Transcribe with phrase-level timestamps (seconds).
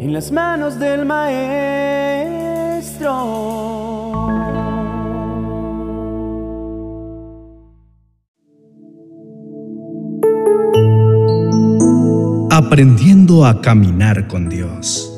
[0.00, 1.50] en las manos del Maestro.
[12.50, 15.12] Aprendiendo a caminar con Dios.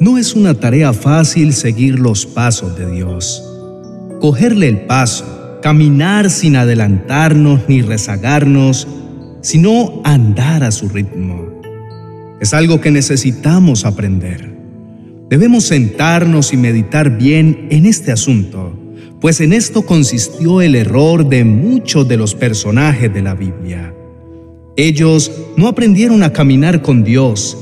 [0.00, 3.48] No es una tarea fácil seguir los pasos de Dios.
[4.20, 8.88] Cogerle el paso, caminar sin adelantarnos ni rezagarnos,
[9.40, 11.53] sino andar a su ritmo.
[12.40, 14.54] Es algo que necesitamos aprender.
[15.30, 18.78] Debemos sentarnos y meditar bien en este asunto,
[19.20, 23.94] pues en esto consistió el error de muchos de los personajes de la Biblia.
[24.76, 27.56] Ellos no aprendieron a caminar con Dios,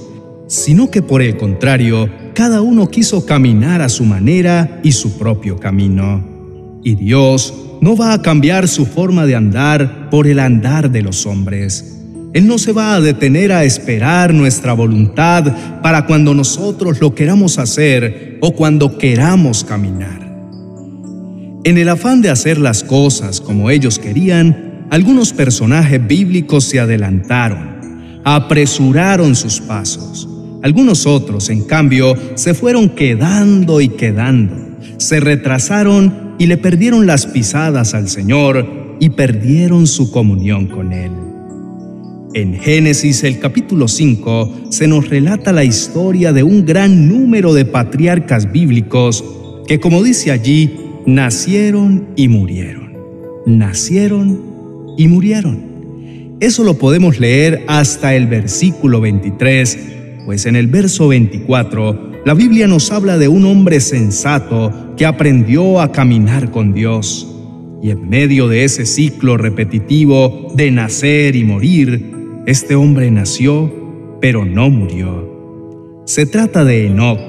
[0.49, 5.59] sino que por el contrario, cada uno quiso caminar a su manera y su propio
[5.59, 6.81] camino.
[6.83, 11.27] Y Dios no va a cambiar su forma de andar por el andar de los
[11.27, 12.02] hombres.
[12.33, 17.59] Él no se va a detener a esperar nuestra voluntad para cuando nosotros lo queramos
[17.59, 20.23] hacer o cuando queramos caminar.
[21.65, 28.21] En el afán de hacer las cosas como ellos querían, algunos personajes bíblicos se adelantaron,
[28.25, 30.29] apresuraron sus pasos.
[30.63, 34.57] Algunos otros, en cambio, se fueron quedando y quedando,
[34.97, 41.22] se retrasaron y le perdieron las pisadas al Señor y perdieron su comunión con Él.
[42.35, 47.67] En Génesis el capítulo 5 se nos relata la historia de un gran número de
[47.67, 49.23] patriarcas bíblicos
[49.67, 50.71] que, como dice allí,
[51.05, 52.97] nacieron y murieron.
[53.45, 56.37] Nacieron y murieron.
[56.41, 59.79] Eso lo podemos leer hasta el versículo 23,
[60.25, 65.81] pues en el verso 24 la Biblia nos habla de un hombre sensato que aprendió
[65.81, 67.29] a caminar con Dios.
[67.83, 72.12] Y en medio de ese ciclo repetitivo de nacer y morir,
[72.47, 73.71] este hombre nació,
[74.21, 76.03] pero no murió.
[76.07, 77.21] Se trata de Enoch,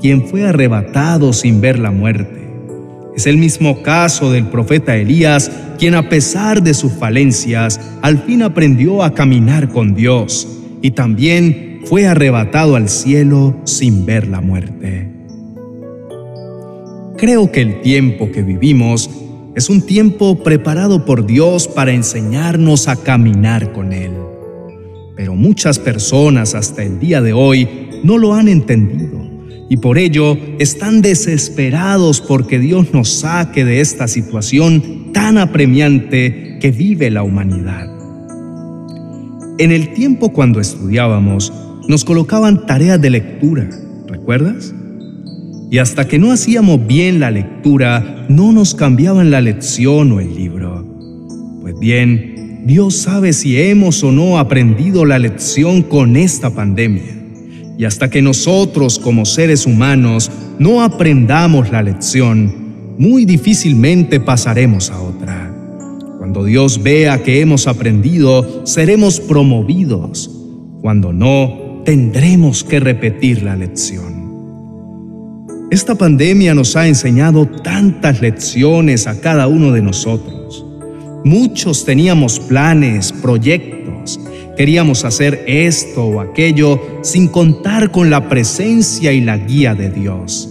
[0.00, 2.48] quien fue arrebatado sin ver la muerte.
[3.16, 8.42] Es el mismo caso del profeta Elías, quien a pesar de sus falencias, al fin
[8.42, 10.48] aprendió a caminar con Dios
[10.80, 15.10] y también fue arrebatado al cielo sin ver la muerte.
[17.18, 19.10] Creo que el tiempo que vivimos
[19.56, 24.12] es un tiempo preparado por Dios para enseñarnos a caminar con Él.
[25.16, 27.68] Pero muchas personas hasta el día de hoy
[28.02, 29.22] no lo han entendido
[29.72, 36.70] y por ello están desesperados porque Dios nos saque de esta situación tan apremiante que
[36.70, 37.88] vive la humanidad.
[39.58, 41.52] En el tiempo cuando estudiábamos,
[41.88, 43.66] nos colocaban tareas de lectura,
[44.08, 44.74] ¿recuerdas?
[45.70, 50.34] Y hasta que no hacíamos bien la lectura, no nos cambiaban la lección o el
[50.34, 50.86] libro.
[51.62, 52.31] Pues bien,
[52.64, 57.18] Dios sabe si hemos o no aprendido la lección con esta pandemia.
[57.76, 60.30] Y hasta que nosotros como seres humanos
[60.60, 65.52] no aprendamos la lección, muy difícilmente pasaremos a otra.
[66.18, 70.30] Cuando Dios vea que hemos aprendido, seremos promovidos.
[70.80, 74.22] Cuando no, tendremos que repetir la lección.
[75.72, 80.64] Esta pandemia nos ha enseñado tantas lecciones a cada uno de nosotros.
[81.24, 84.18] Muchos teníamos planes, proyectos,
[84.56, 90.48] queríamos hacer esto o aquello sin contar con la presencia y la guía de Dios.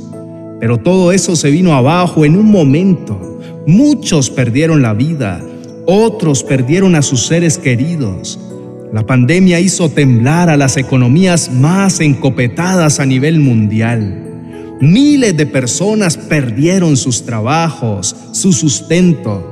[0.61, 3.39] Pero todo eso se vino abajo en un momento.
[3.67, 5.43] Muchos perdieron la vida,
[5.85, 8.39] otros perdieron a sus seres queridos.
[8.93, 14.77] La pandemia hizo temblar a las economías más encopetadas a nivel mundial.
[14.79, 19.50] Miles de personas perdieron sus trabajos, su sustento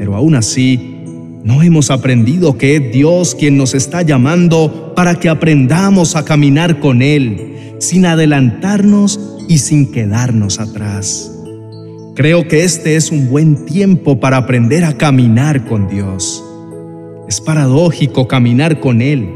[0.00, 1.02] pero aún así,
[1.44, 6.80] no hemos aprendido que es Dios quien nos está llamando para que aprendamos a caminar
[6.80, 11.30] con Él, sin adelantarnos y sin quedarnos atrás.
[12.16, 16.42] Creo que este es un buen tiempo para aprender a caminar con Dios.
[17.28, 19.28] Es paradójico caminar con Él.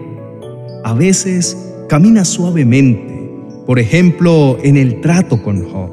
[0.83, 1.59] A veces
[1.91, 3.31] camina suavemente,
[3.67, 5.91] por ejemplo, en el trato con Job.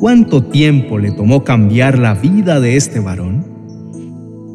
[0.00, 3.57] ¿Cuánto tiempo le tomó cambiar la vida de este varón?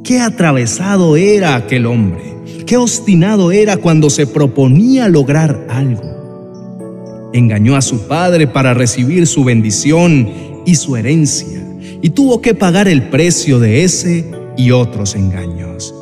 [0.03, 2.35] Qué atravesado era aquel hombre,
[2.65, 7.31] qué obstinado era cuando se proponía lograr algo.
[7.33, 10.29] Engañó a su padre para recibir su bendición
[10.65, 11.65] y su herencia,
[12.01, 15.95] y tuvo que pagar el precio de ese y otros engaños.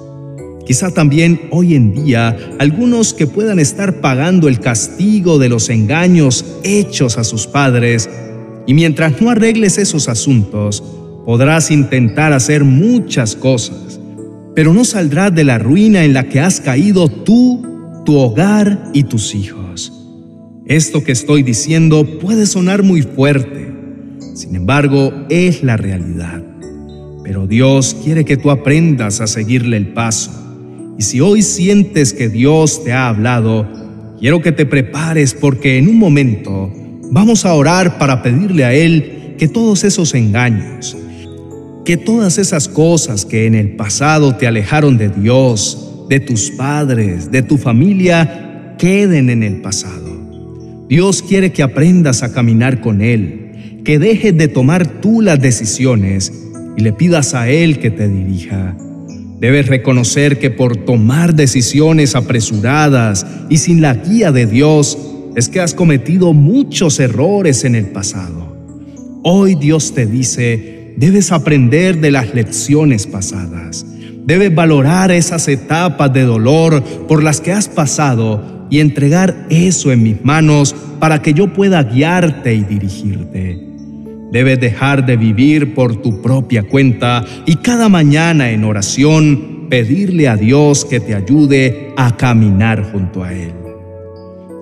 [0.66, 6.44] Quizá también hoy en día algunos que puedan estar pagando el castigo de los engaños
[6.64, 8.10] hechos a sus padres,
[8.66, 10.84] y mientras no arregles esos asuntos,
[11.26, 13.92] podrás intentar hacer muchas cosas
[14.56, 17.62] pero no saldrás de la ruina en la que has caído tú,
[18.06, 19.94] tu hogar y tus hijos.
[20.66, 23.74] Esto que estoy diciendo puede sonar muy fuerte,
[24.34, 26.44] sin embargo es la realidad.
[27.24, 30.32] Pero Dios quiere que tú aprendas a seguirle el paso.
[30.98, 33.68] Y si hoy sientes que Dios te ha hablado,
[34.20, 36.72] quiero que te prepares porque en un momento
[37.10, 40.98] vamos a orar para pedirle a Él que todos esos engaños,
[41.86, 47.32] que todas esas cosas que en el pasado te alejaron de Dios, de tus padres,
[47.32, 50.12] de tu familia, queden en el pasado.
[50.88, 56.34] Dios quiere que aprendas a caminar con Él, que dejes de tomar tú las decisiones
[56.78, 58.76] y le pidas a Él que te dirija.
[59.40, 64.98] Debes reconocer que por tomar decisiones apresuradas y sin la guía de Dios
[65.36, 68.56] es que has cometido muchos errores en el pasado.
[69.24, 73.86] Hoy Dios te dice, debes aprender de las lecciones pasadas.
[74.26, 80.04] Debes valorar esas etapas de dolor por las que has pasado y entregar eso en
[80.04, 83.60] mis manos para que yo pueda guiarte y dirigirte.
[84.32, 90.38] Debes dejar de vivir por tu propia cuenta y cada mañana en oración pedirle a
[90.38, 93.54] Dios que te ayude a caminar junto a Él.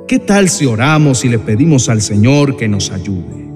[0.07, 3.48] ¿Qué tal si oramos y le pedimos al Señor que nos ayude?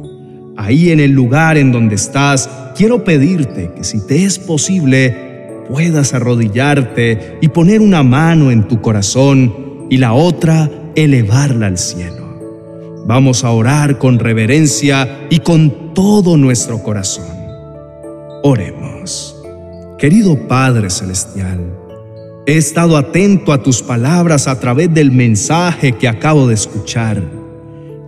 [0.56, 6.14] Ahí en el lugar en donde estás, quiero pedirte que si te es posible, puedas
[6.14, 13.04] arrodillarte y poner una mano en tu corazón y la otra elevarla al cielo.
[13.06, 17.26] Vamos a orar con reverencia y con todo nuestro corazón.
[18.44, 19.36] Oremos.
[19.98, 21.60] Querido Padre Celestial,
[22.46, 27.43] he estado atento a tus palabras a través del mensaje que acabo de escuchar.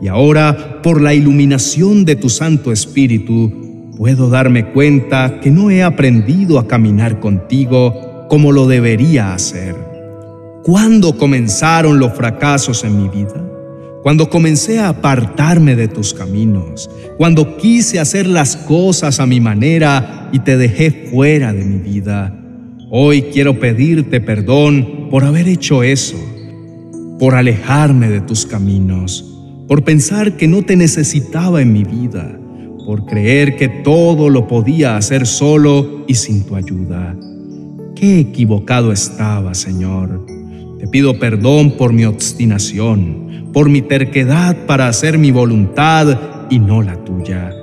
[0.02, 5.84] Y ahora, por la iluminación de tu Santo Espíritu, puedo darme cuenta que no he
[5.84, 9.76] aprendido a caminar contigo como lo debería hacer.
[10.64, 13.46] ¿Cuándo comenzaron los fracasos en mi vida?
[14.06, 20.30] cuando comencé a apartarme de tus caminos, cuando quise hacer las cosas a mi manera
[20.32, 22.32] y te dejé fuera de mi vida.
[22.92, 26.18] Hoy quiero pedirte perdón por haber hecho eso,
[27.18, 29.35] por alejarme de tus caminos,
[29.68, 32.40] por pensar que no te necesitaba en mi vida,
[32.86, 37.16] por creer que todo lo podía hacer solo y sin tu ayuda.
[37.96, 40.26] Qué equivocado estaba, Señor.
[40.80, 43.26] Te pido perdón por mi obstinación
[43.56, 46.20] por mi terquedad para hacer mi voluntad
[46.50, 47.54] y no la tuya.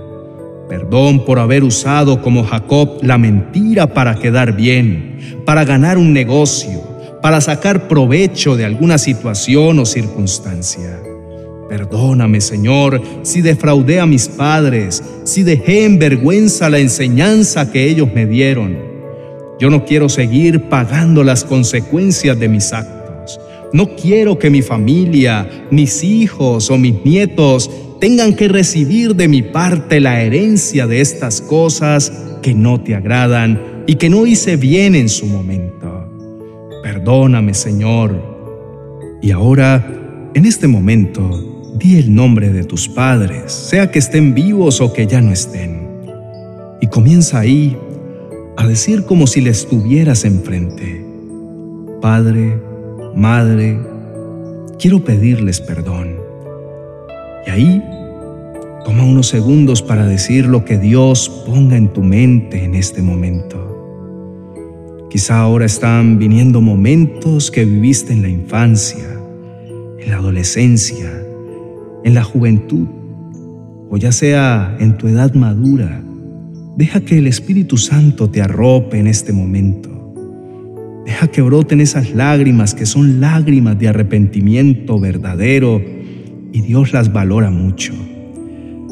[0.66, 6.80] Perdón por haber usado como Jacob la mentira para quedar bien, para ganar un negocio,
[7.20, 11.11] para sacar provecho de alguna situación o circunstancia.
[11.72, 18.12] Perdóname, Señor, si defraudé a mis padres, si dejé en vergüenza la enseñanza que ellos
[18.14, 18.76] me dieron.
[19.58, 23.40] Yo no quiero seguir pagando las consecuencias de mis actos.
[23.72, 27.70] No quiero que mi familia, mis hijos o mis nietos
[28.02, 33.84] tengan que recibir de mi parte la herencia de estas cosas que no te agradan
[33.86, 36.06] y que no hice bien en su momento.
[36.82, 39.18] Perdóname, Señor.
[39.22, 44.80] Y ahora, en este momento, di el nombre de tus padres, sea que estén vivos
[44.80, 45.88] o que ya no estén.
[46.80, 47.76] Y comienza ahí
[48.56, 51.04] a decir como si le estuvieras enfrente.
[52.00, 52.58] Padre,
[53.14, 53.78] Madre,
[54.78, 56.16] quiero pedirles perdón.
[57.46, 57.82] Y ahí
[58.84, 63.68] toma unos segundos para decir lo que Dios ponga en tu mente en este momento.
[65.10, 69.04] Quizá ahora están viniendo momentos que viviste en la infancia,
[69.98, 71.21] en la adolescencia,
[72.04, 72.86] en la juventud,
[73.90, 76.02] o ya sea en tu edad madura.
[76.76, 79.92] Deja que el Espíritu Santo te arrope en este momento
[81.04, 85.82] Deja que broten esas lágrimas que son lágrimas de arrepentimiento verdadero
[86.52, 87.92] y Dios las valora mucho.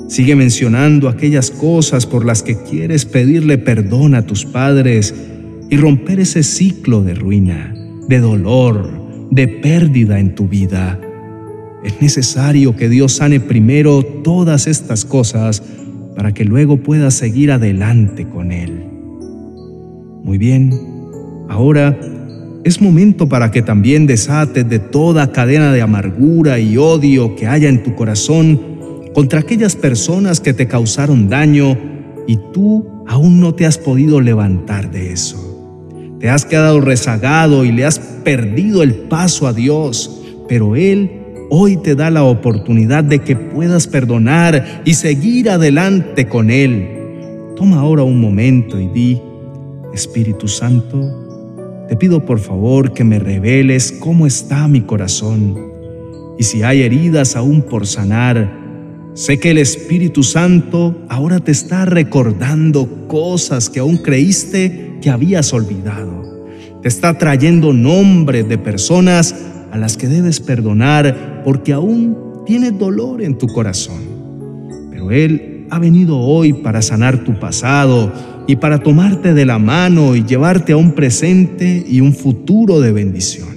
[0.09, 5.14] Sigue mencionando aquellas cosas por las que quieres pedirle perdón a tus padres
[5.69, 7.75] y romper ese ciclo de ruina,
[8.09, 8.90] de dolor,
[9.31, 10.99] de pérdida en tu vida.
[11.84, 15.62] Es necesario que Dios sane primero todas estas cosas
[16.14, 18.84] para que luego puedas seguir adelante con Él.
[20.22, 20.70] Muy bien.
[21.49, 21.99] Ahora
[22.64, 27.70] es momento para que también desates de toda cadena de amargura y odio que haya
[27.70, 28.60] en tu corazón
[29.14, 31.78] contra aquellas personas que te causaron daño
[32.26, 35.46] y tú aún no te has podido levantar de eso.
[36.20, 41.19] Te has quedado rezagado y le has perdido el paso a Dios, pero Él
[41.50, 46.88] hoy te da la oportunidad de que puedas perdonar y seguir adelante con Él.
[47.57, 49.21] Toma ahora un momento y di,
[49.92, 55.71] Espíritu Santo, te pido por favor que me reveles cómo está mi corazón
[56.40, 58.50] y si hay heridas aún por sanar,
[59.12, 65.52] sé que el Espíritu Santo ahora te está recordando cosas que aún creíste que habías
[65.52, 66.49] olvidado.
[66.80, 69.35] Te está trayendo nombres de personas
[69.71, 72.16] a las que debes perdonar porque aún
[72.47, 74.00] tienes dolor en tu corazón.
[74.90, 78.12] Pero Él ha venido hoy para sanar tu pasado
[78.47, 82.92] y para tomarte de la mano y llevarte a un presente y un futuro de
[82.92, 83.49] bendición.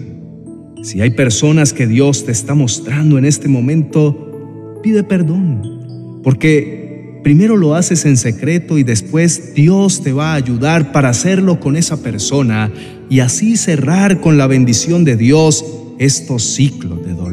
[0.84, 7.58] Si hay personas que Dios te está mostrando en este momento, pide perdón, porque primero
[7.58, 12.04] lo haces en secreto y después Dios te va a ayudar para hacerlo con esa
[12.04, 12.72] persona
[13.10, 15.66] y así cerrar con la bendición de Dios
[16.00, 17.33] estos ciclos de dolor.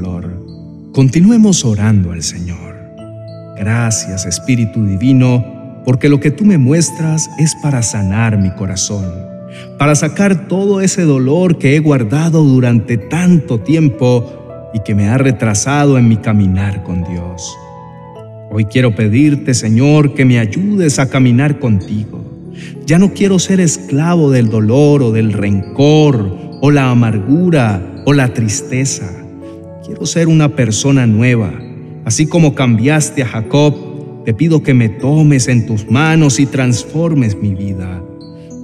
[0.93, 2.75] Continuemos orando al Señor.
[3.57, 9.05] Gracias Espíritu Divino porque lo que tú me muestras es para sanar mi corazón,
[9.79, 15.17] para sacar todo ese dolor que he guardado durante tanto tiempo y que me ha
[15.17, 17.57] retrasado en mi caminar con Dios.
[18.51, 22.51] Hoy quiero pedirte, Señor, que me ayudes a caminar contigo.
[22.85, 28.35] Ya no quiero ser esclavo del dolor o del rencor o la amargura o la
[28.35, 29.21] tristeza.
[29.91, 31.53] Quiero ser una persona nueva,
[32.05, 33.91] así como cambiaste a Jacob
[34.25, 38.01] te pido que me tomes en tus manos y transformes mi vida.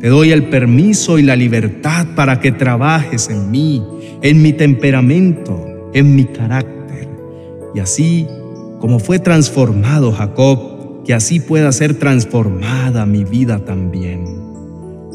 [0.00, 3.82] Te doy el permiso y la libertad para que trabajes en mí,
[4.22, 7.08] en mi temperamento, en mi carácter.
[7.74, 8.28] Y así,
[8.78, 14.24] como fue transformado Jacob, que así pueda ser transformada mi vida también.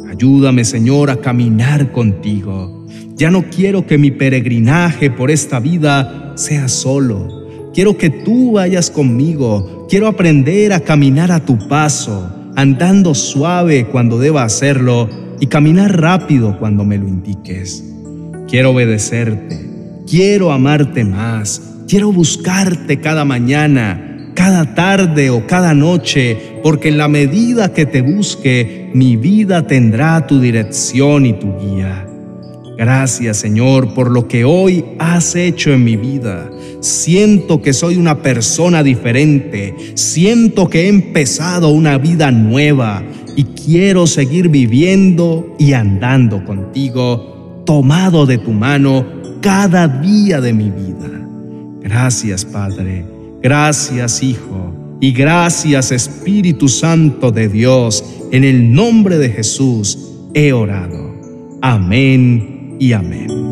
[0.09, 2.80] Ayúdame, Señor, a caminar contigo.
[3.21, 8.89] Ya no quiero que mi peregrinaje por esta vida sea solo Quiero que tú vayas
[8.89, 9.85] conmigo.
[9.87, 15.07] Quiero aprender a caminar a tu paso, andando suave cuando deba hacerlo
[15.39, 17.83] y caminar rápido cuando me lo indiques.
[18.49, 19.69] Quiero obedecerte.
[20.09, 21.61] Quiero amarte más.
[21.87, 28.01] Quiero buscarte cada mañana, cada tarde o cada noche, porque en la medida que te
[28.01, 32.10] busque, mi vida tendrá tu dirección y tu guía.
[32.81, 36.49] Gracias Señor por lo que hoy has hecho en mi vida.
[36.79, 39.75] Siento que soy una persona diferente.
[39.93, 43.03] Siento que he empezado una vida nueva
[43.37, 49.05] y quiero seguir viviendo y andando contigo, tomado de tu mano
[49.41, 51.07] cada día de mi vida.
[51.81, 53.05] Gracias Padre,
[53.43, 58.03] gracias Hijo y gracias Espíritu Santo de Dios.
[58.31, 59.99] En el nombre de Jesús
[60.33, 61.11] he orado.
[61.61, 63.50] Amén y amén.